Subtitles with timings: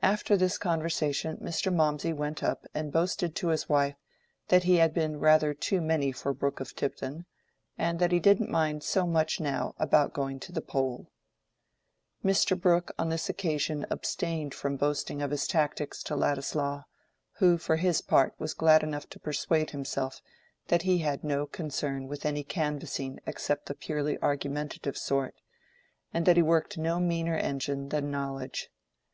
[0.00, 1.70] After this conversation Mr.
[1.70, 3.94] Mawmsey went up and boasted to his wife
[4.48, 7.26] that he had been rather too many for Brooke of Tipton,
[7.76, 11.10] and that he didn't mind so much now about going to the poll.
[12.24, 12.58] Mr.
[12.58, 16.84] Brooke on this occasion abstained from boasting of his tactics to Ladislaw,
[17.32, 20.22] who for his part was glad enough to persuade himself
[20.68, 25.34] that he had no concern with any canvassing except the purely argumentative sort,
[26.14, 28.70] and that he worked no meaner engine than knowledge.